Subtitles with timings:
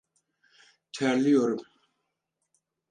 [0.91, 1.65] Terliyorum…